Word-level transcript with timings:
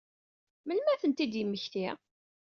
Melmi 0.65 0.87
ara 0.91 0.93
ad 0.97 1.01
tent-id-yemmekti? 1.01 1.87